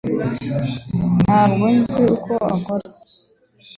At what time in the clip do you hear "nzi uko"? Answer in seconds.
1.77-2.33